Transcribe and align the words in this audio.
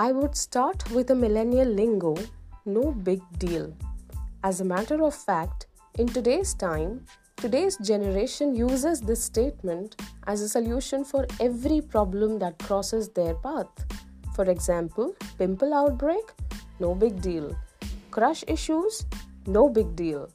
I 0.00 0.12
would 0.12 0.36
start 0.36 0.88
with 0.92 1.10
a 1.10 1.14
millennial 1.16 1.66
lingo 1.66 2.14
no 2.64 2.92
big 2.92 3.20
deal. 3.36 3.76
As 4.44 4.60
a 4.60 4.64
matter 4.64 5.02
of 5.02 5.12
fact, 5.12 5.66
in 5.98 6.06
today's 6.06 6.54
time, 6.54 7.04
today's 7.36 7.76
generation 7.78 8.54
uses 8.54 9.00
this 9.00 9.24
statement 9.24 10.00
as 10.28 10.40
a 10.40 10.48
solution 10.48 11.04
for 11.04 11.26
every 11.40 11.80
problem 11.80 12.38
that 12.38 12.60
crosses 12.60 13.08
their 13.08 13.34
path. 13.34 13.66
For 14.36 14.44
example, 14.44 15.16
pimple 15.36 15.74
outbreak, 15.74 16.30
no 16.78 16.94
big 16.94 17.20
deal. 17.20 17.56
Crush 18.12 18.44
issues, 18.46 19.04
no 19.48 19.68
big 19.68 19.96
deal. 19.96 20.30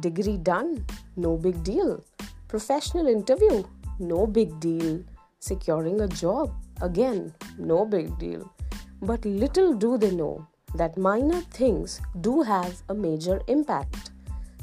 Degree 0.00 0.38
done, 0.38 0.84
no 1.14 1.36
big 1.36 1.62
deal. 1.62 2.02
Professional 2.48 3.06
interview, 3.06 3.62
no 4.00 4.26
big 4.26 4.58
deal. 4.58 5.04
Securing 5.38 6.00
a 6.00 6.08
job, 6.08 6.52
again, 6.80 7.32
no 7.58 7.84
big 7.84 8.18
deal. 8.18 8.50
But 9.06 9.24
little 9.26 9.74
do 9.74 9.98
they 9.98 10.10
know 10.10 10.46
that 10.74 10.96
minor 10.96 11.42
things 11.42 12.00
do 12.22 12.40
have 12.40 12.82
a 12.88 12.94
major 12.94 13.40
impact. 13.48 14.12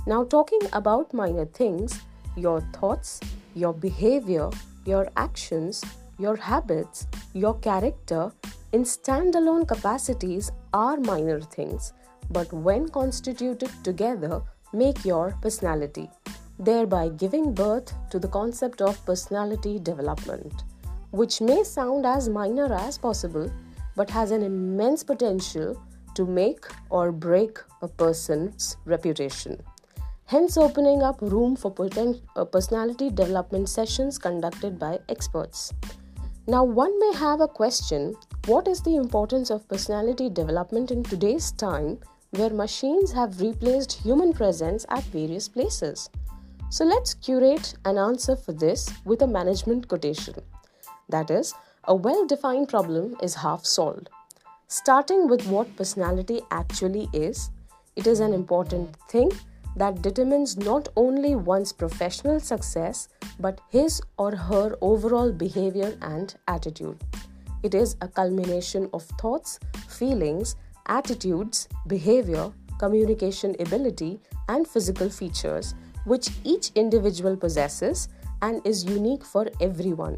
Now, 0.08 0.24
talking 0.24 0.62
about 0.74 1.14
minor 1.14 1.46
things, 1.46 2.02
your 2.36 2.62
thoughts, 2.74 3.20
your 3.54 3.72
behavior, 3.72 4.50
your 4.84 5.08
actions, 5.16 5.84
your 6.18 6.36
habits, 6.36 7.06
your 7.34 7.54
character 7.60 8.32
in 8.72 8.84
standalone 8.84 9.68
capacities 9.68 10.52
are 10.74 10.98
minor 10.98 11.40
things, 11.40 11.94
but 12.32 12.52
when 12.52 12.90
constituted 12.90 13.70
together, 13.84 14.42
make 14.74 15.06
your 15.06 15.38
personality, 15.42 16.10
thereby 16.58 17.10
giving 17.10 17.54
birth 17.54 17.94
to 18.10 18.18
the 18.18 18.28
concept 18.30 18.82
of 18.82 19.06
personality 19.06 19.78
development, 19.78 20.64
which 21.12 21.42
may 21.42 21.64
sound 21.64 22.08
as 22.08 22.28
minor 22.28 22.74
as 22.74 22.98
possible 22.98 23.52
but 23.96 24.10
has 24.10 24.32
an 24.32 24.44
immense 24.44 25.04
potential 25.04 25.82
to 26.16 26.26
make 26.26 26.66
or 26.90 27.12
break 27.12 27.60
a 27.82 27.88
person's 27.88 28.78
reputation. 28.86 29.62
Hence, 30.26 30.56
opening 30.56 31.04
up 31.04 31.22
room 31.22 31.56
for 31.58 31.76
uh, 31.78 32.46
personality 32.46 33.10
development 33.10 33.68
sessions 33.68 34.18
conducted 34.18 34.80
by 34.80 35.00
experts. 35.10 35.74
Now, 36.48 36.64
one 36.64 36.98
may 37.00 37.14
have 37.18 37.42
a 37.42 37.48
question 37.48 38.16
what 38.46 38.68
is 38.68 38.82
the 38.82 38.96
importance 38.96 39.50
of 39.52 39.68
personality 39.68 40.30
development 40.30 40.90
in 40.90 41.04
today's 41.04 41.52
time 41.52 42.00
where 42.32 42.50
machines 42.50 43.12
have 43.12 43.42
replaced 43.42 43.92
human 43.92 44.32
presence 44.32 44.86
at 44.90 45.04
various 45.04 45.50
places? 45.50 46.10
So, 46.70 46.86
let's 46.86 47.14
curate 47.14 47.76
an 47.84 47.98
answer 47.98 48.38
for 48.38 48.54
this 48.54 48.90
with 49.04 49.22
a 49.24 49.28
management 49.28 49.90
quotation. 49.90 50.36
That 51.10 51.30
is, 51.30 51.54
a 51.86 51.96
well 51.96 52.28
defined 52.28 52.70
problem 52.70 53.16
is 53.24 53.34
half 53.34 53.66
solved. 53.66 54.10
Starting 54.68 55.28
with 55.28 55.46
what 55.48 55.76
personality 55.76 56.42
actually 56.52 57.10
is, 57.12 57.50
it 57.96 58.06
is 58.06 58.20
an 58.20 58.34
important 58.34 58.96
thing 59.10 59.32
that 59.76 60.02
determines 60.02 60.58
not 60.58 60.88
only 60.96 61.36
one's 61.36 61.74
professional 61.74 62.40
success 62.40 63.08
but 63.40 63.60
his 63.70 64.02
or 64.18 64.36
her 64.36 64.76
overall 64.82 65.32
behavior 65.32 65.98
and 66.02 66.36
attitude. 66.48 67.04
It 67.64 67.74
is 67.74 67.96
a 68.02 68.08
culmination 68.08 68.88
of 68.94 69.04
thoughts, 69.20 69.60
feelings, 69.90 70.56
attitudes, 70.86 71.68
behavior, 71.88 72.52
communication 72.78 73.56
ability, 73.60 74.20
and 74.50 74.68
physical 74.68 75.10
features 75.10 75.74
which 76.06 76.30
each 76.44 76.72
individual 76.76 77.36
possesses 77.36 78.08
and 78.42 78.66
is 78.66 78.84
unique 78.84 79.24
for 79.26 79.48
everyone. 79.60 80.16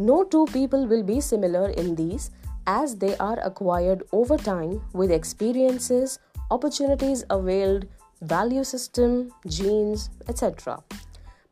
No 0.00 0.24
two 0.24 0.46
people 0.46 0.86
will 0.86 1.02
be 1.02 1.20
similar 1.20 1.68
in 1.68 1.94
these 1.94 2.30
as 2.66 2.96
they 2.96 3.18
are 3.18 3.38
acquired 3.40 4.02
over 4.12 4.38
time 4.38 4.80
with 4.94 5.10
experiences, 5.10 6.18
opportunities 6.50 7.22
availed, 7.28 7.86
value 8.22 8.64
system, 8.64 9.30
genes, 9.46 10.08
etc. 10.26 10.82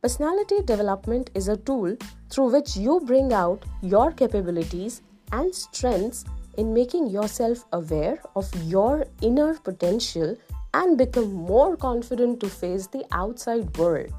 Personality 0.01 0.63
development 0.63 1.29
is 1.35 1.47
a 1.47 1.57
tool 1.57 1.95
through 2.31 2.51
which 2.51 2.75
you 2.75 2.99
bring 3.01 3.33
out 3.33 3.65
your 3.83 4.11
capabilities 4.11 5.03
and 5.31 5.53
strengths 5.53 6.25
in 6.57 6.73
making 6.73 7.05
yourself 7.07 7.65
aware 7.71 8.19
of 8.35 8.49
your 8.63 9.05
inner 9.21 9.53
potential 9.59 10.35
and 10.73 10.97
become 10.97 11.31
more 11.31 11.77
confident 11.77 12.39
to 12.39 12.49
face 12.49 12.87
the 12.87 13.05
outside 13.11 13.77
world. 13.77 14.11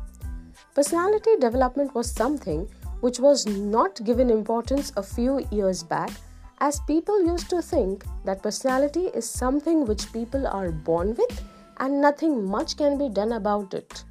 Personality 0.72 1.36
development 1.40 1.92
was 1.96 2.08
something 2.12 2.68
which 3.00 3.18
was 3.18 3.46
not 3.46 4.02
given 4.04 4.30
importance 4.30 4.92
a 4.96 5.02
few 5.02 5.46
years 5.50 5.82
back, 5.82 6.10
as 6.58 6.80
people 6.80 7.24
used 7.24 7.48
to 7.50 7.62
think 7.62 8.04
that 8.24 8.42
personality 8.42 9.06
is 9.14 9.28
something 9.28 9.86
which 9.86 10.12
people 10.12 10.46
are 10.46 10.70
born 10.70 11.14
with 11.14 11.42
and 11.78 12.00
nothing 12.00 12.44
much 12.44 12.76
can 12.76 12.98
be 12.98 13.08
done 13.08 13.32
about 13.32 13.72
it. 13.74 14.04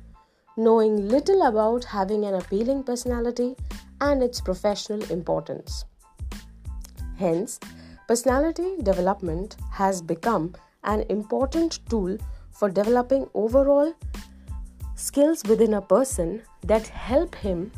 Knowing 0.57 1.07
little 1.07 1.43
about 1.43 1.83
having 1.83 2.25
an 2.25 2.33
appealing 2.33 2.83
personality 2.83 3.55
and 4.01 4.23
its 4.23 4.41
professional 4.41 5.03
importance. 5.11 5.85
Hence, 7.17 7.59
personality 8.07 8.77
development 8.81 9.55
has 9.71 10.01
become 10.01 10.55
an 10.83 11.05
important 11.09 11.79
tool 11.89 12.17
for 12.51 12.69
developing 12.69 13.29
overall 13.33 13.93
skills 14.95 15.43
within 15.45 15.75
a 15.75 15.81
person 15.81 16.41
that 16.63 16.87
help 16.87 17.35
him 17.35 17.71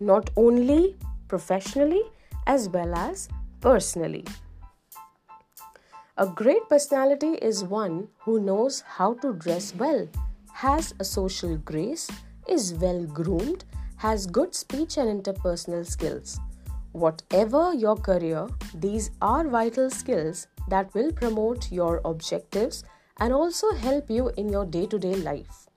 not 0.00 0.30
only 0.36 0.96
professionally 1.28 2.02
as 2.46 2.68
well 2.68 2.94
as 2.94 3.28
personally. 3.60 4.24
A 6.16 6.26
great 6.26 6.68
personality 6.68 7.34
is 7.34 7.62
one 7.62 8.08
who 8.18 8.40
knows 8.40 8.80
how 8.80 9.14
to 9.14 9.34
dress 9.34 9.74
well, 9.74 10.08
has 10.52 10.92
a 10.98 11.04
social 11.04 11.56
grace, 11.58 12.10
is 12.48 12.74
well 12.74 13.04
groomed, 13.04 13.64
has 13.98 14.26
good 14.26 14.54
speech 14.54 14.96
and 14.96 15.22
interpersonal 15.22 15.86
skills. 15.86 16.40
Whatever 16.90 17.72
your 17.74 17.94
career, 17.94 18.48
these 18.74 19.12
are 19.22 19.46
vital 19.46 19.90
skills 19.90 20.48
that 20.68 20.92
will 20.94 21.12
promote 21.12 21.70
your 21.70 22.00
objectives 22.04 22.82
and 23.18 23.32
also 23.32 23.72
help 23.74 24.10
you 24.10 24.30
in 24.36 24.48
your 24.48 24.64
day 24.64 24.86
to 24.86 24.98
day 24.98 25.14
life. 25.14 25.67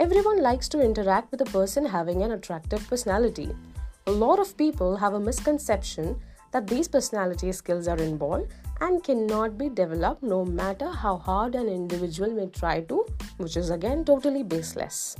Everyone 0.00 0.40
likes 0.40 0.66
to 0.70 0.80
interact 0.80 1.30
with 1.30 1.42
a 1.42 1.52
person 1.52 1.84
having 1.84 2.22
an 2.22 2.32
attractive 2.32 2.88
personality. 2.88 3.50
A 4.06 4.10
lot 4.10 4.38
of 4.38 4.56
people 4.56 4.96
have 4.96 5.12
a 5.12 5.20
misconception 5.20 6.18
that 6.52 6.66
these 6.66 6.88
personality 6.88 7.52
skills 7.52 7.86
are 7.86 7.98
inborn 7.98 8.48
and 8.80 9.04
cannot 9.04 9.58
be 9.58 9.68
developed 9.68 10.22
no 10.22 10.42
matter 10.42 10.88
how 10.88 11.18
hard 11.18 11.54
an 11.54 11.68
individual 11.68 12.30
may 12.32 12.46
try 12.46 12.80
to, 12.80 13.04
which 13.36 13.58
is 13.58 13.68
again 13.68 14.02
totally 14.02 14.42
baseless. 14.42 15.18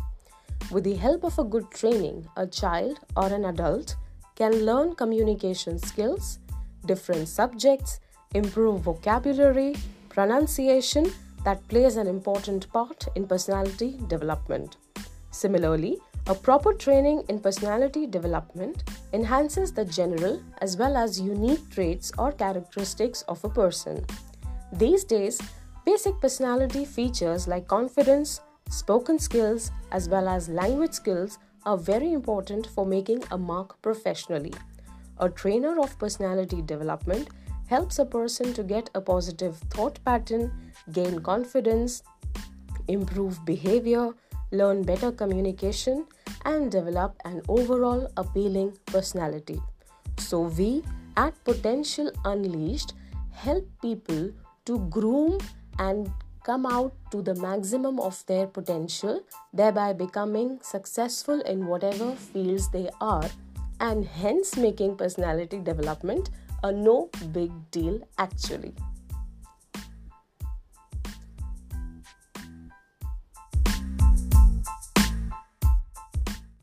With 0.70 0.84
the 0.84 0.94
help 0.94 1.24
of 1.24 1.38
a 1.38 1.44
good 1.44 1.70
training, 1.70 2.26
a 2.38 2.46
child 2.46 3.00
or 3.18 3.26
an 3.26 3.44
adult 3.44 3.96
can 4.34 4.64
learn 4.64 4.94
communication 4.94 5.78
skills, 5.78 6.38
different 6.86 7.28
subjects, 7.28 8.00
improve 8.32 8.80
vocabulary, 8.80 9.76
pronunciation, 10.08 11.12
that 11.44 11.66
plays 11.68 11.96
an 11.96 12.06
important 12.06 12.70
part 12.72 13.06
in 13.14 13.26
personality 13.26 13.98
development. 14.08 14.76
Similarly, 15.30 15.98
a 16.26 16.34
proper 16.34 16.74
training 16.74 17.24
in 17.28 17.40
personality 17.40 18.06
development 18.06 18.84
enhances 19.12 19.72
the 19.72 19.84
general 19.84 20.42
as 20.58 20.76
well 20.76 20.96
as 20.96 21.20
unique 21.20 21.70
traits 21.70 22.12
or 22.18 22.30
characteristics 22.32 23.22
of 23.22 23.42
a 23.44 23.48
person. 23.48 24.04
These 24.72 25.04
days, 25.04 25.40
basic 25.84 26.20
personality 26.20 26.84
features 26.84 27.48
like 27.48 27.66
confidence, 27.66 28.40
spoken 28.68 29.18
skills, 29.18 29.70
as 29.92 30.08
well 30.08 30.28
as 30.28 30.48
language 30.48 30.92
skills 30.92 31.38
are 31.64 31.76
very 31.76 32.12
important 32.12 32.66
for 32.66 32.86
making 32.86 33.24
a 33.30 33.38
mark 33.38 33.80
professionally. 33.82 34.52
A 35.18 35.28
trainer 35.28 35.80
of 35.80 35.98
personality 35.98 36.62
development 36.62 37.28
helps 37.70 38.00
a 38.00 38.04
person 38.04 38.52
to 38.52 38.62
get 38.64 38.90
a 38.94 39.00
positive 39.00 39.56
thought 39.74 39.98
pattern 40.04 40.50
gain 40.92 41.20
confidence, 41.20 42.02
improve 42.88 43.44
behavior, 43.44 44.10
learn 44.50 44.82
better 44.82 45.12
communication, 45.12 46.06
and 46.44 46.72
develop 46.72 47.14
an 47.24 47.40
overall 47.48 48.10
appealing 48.16 48.72
personality. 48.86 49.60
So, 50.18 50.40
we 50.40 50.82
at 51.16 51.44
Potential 51.44 52.10
Unleashed 52.24 52.94
help 53.32 53.64
people 53.80 54.32
to 54.64 54.78
groom 54.90 55.38
and 55.78 56.10
come 56.42 56.66
out 56.66 56.92
to 57.12 57.22
the 57.22 57.34
maximum 57.36 58.00
of 58.00 58.24
their 58.26 58.46
potential, 58.46 59.22
thereby 59.52 59.92
becoming 59.92 60.58
successful 60.62 61.40
in 61.42 61.66
whatever 61.66 62.16
fields 62.16 62.68
they 62.70 62.88
are, 63.00 63.30
and 63.78 64.04
hence 64.04 64.56
making 64.56 64.96
personality 64.96 65.58
development 65.58 66.30
a 66.62 66.72
no 66.72 67.10
big 67.32 67.50
deal 67.70 68.00
actually. 68.18 68.74